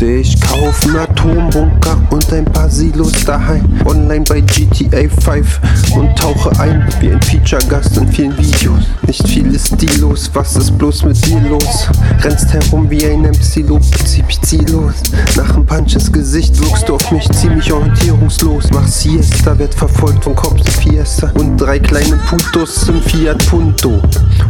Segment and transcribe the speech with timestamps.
[0.00, 3.64] Leute, ich kauf einen Atombunker und ein paar Silos daheim.
[3.84, 5.60] Online bei GTA 5
[5.94, 8.84] und tauche ein wie ein Feature-Gast in vielen Videos.
[9.06, 11.88] Nicht viel ist stilos, was ist bloß mit dir los?
[12.22, 14.94] Rennst herum wie ein ziemlich ziellos.
[15.36, 18.70] Nach dem Punch ins Gesicht wirkst du auf mich ziemlich orientierungslos.
[18.72, 24.00] Mach Siesta, werd verfolgt von Cops Fiesta und drei kleine Putos im Fiat Punto.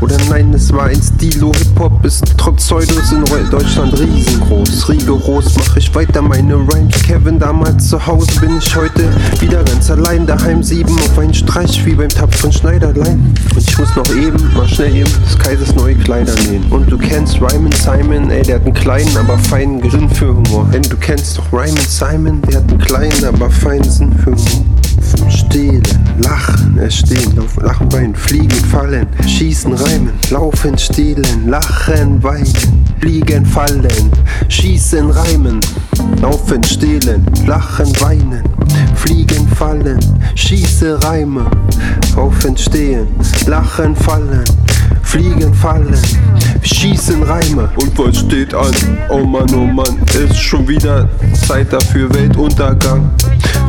[0.00, 1.52] Oder nein, es war ein Stilo.
[1.54, 4.88] Hip-Hop ist trotz Pseudos in Deutschland riesengroß.
[4.88, 7.02] Rigoros mach ich weiter meine Rhymes.
[7.02, 10.26] Kevin damals zu Hause bin ich heute wieder ganz allein.
[10.26, 13.34] Daheim sieben auf einen Streich wie beim tapferen Schneiderlein.
[13.54, 16.64] Und ich muss noch eben, mal schnell eben, des Kaisers neue Kleider nähen.
[16.70, 20.68] Und du kennst Ryman Simon, ey, der hat einen kleinen, aber feinen Sinn für Humor.
[20.72, 24.67] Denn du kennst doch Ryman Simon, der hat einen kleinen, aber feinen Sinn für Humor.
[25.30, 25.82] Stehlen,
[26.22, 34.10] lachen, erstehen, laufen, lachen, weinen, fliegen, fallen, schießen, reimen, laufen, stehlen, lachen, weinen, fliegen, fallen,
[34.48, 35.60] schießen, reimen,
[36.20, 38.42] laufen, stehlen, lachen, weinen,
[38.94, 39.98] fliegen, fallen,
[40.34, 41.46] schieße, reime,
[42.14, 43.06] laufen, stehen,
[43.46, 44.44] lachen, fallen,
[45.02, 45.96] fliegen, fallen,
[46.62, 47.70] schießen, reime.
[47.76, 48.74] Und was steht an?
[49.08, 51.08] Oh Mann, oh Mann, ist schon wieder
[51.46, 53.10] Zeit dafür, Weltuntergang.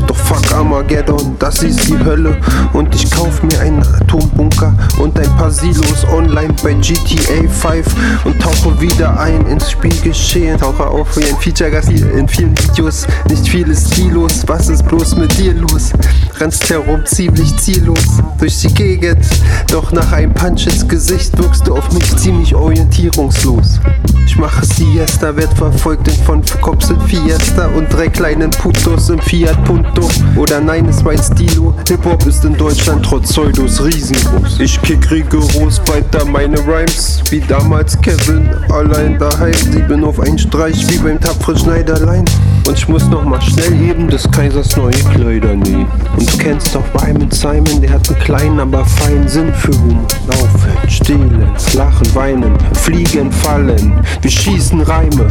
[0.10, 2.36] Doch fuck Armageddon, das ist die Hölle.
[2.74, 8.42] Und ich kauf mir einen Atombunker und ein paar Silos online bei GTA 5 und
[8.42, 10.58] tauche wieder ein ins Spielgeschehen.
[10.58, 13.06] Tauche auf wie ein Feature-Gast in vielen Videos.
[13.30, 15.92] Nicht viel ist stilos, was ist bloß mit dir los?
[16.40, 18.00] Rennst herum ziemlich ziellos
[18.38, 19.26] durch die Gegend.
[19.72, 23.82] Doch nach einem Punch ins Gesicht wirkst du auf mich ziemlich orientierungslos.
[24.26, 29.20] Ich mache Siesta, werd verfolgt in von Cops in Fiesta und drei kleinen Putos im
[29.20, 30.08] Fiat Punto.
[30.38, 31.74] Oder nein, es war ein Stilo.
[31.88, 34.62] Hip-Hop ist in Deutschland trotz Pseudos riesengroß.
[34.62, 39.54] Ich kick rigoros weiter meine Rhymes, wie damals Kevin, allein daheim.
[39.54, 42.24] Sie bin auf einen Streich, wie beim tapferen Schneiderlein.
[42.66, 45.88] Und ich muss noch mal schnell eben des Kaisers neue Kleider nähen.
[46.18, 50.08] Und du kennst doch Ryman Simon, der hat einen kleinen, aber feinen Sinn für Humor.
[50.28, 53.94] Laufen, stehlen, lachen, weinen, fliegen, fallen.
[54.22, 55.28] Wir schießen Reime,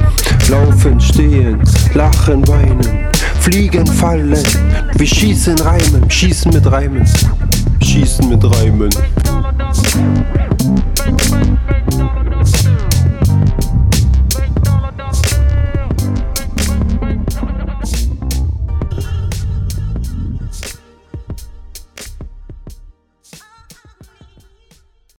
[0.48, 1.60] laufen, stehen,
[1.94, 3.08] lachen, weinen,
[3.40, 4.36] fliegen, fallen.
[4.94, 7.06] Wir schießen Reimen, schießen mit Reimen,
[7.80, 8.90] schießen mit Reimen.